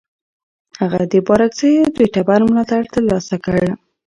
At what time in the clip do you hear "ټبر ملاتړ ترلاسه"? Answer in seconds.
2.13-3.35